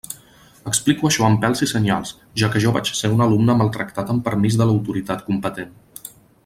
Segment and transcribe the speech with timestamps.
[0.69, 4.27] Explico això amb pèls i senyals, ja que jo vaig ser un alumne maltractat amb
[4.31, 5.79] permís de l'autoritat competent.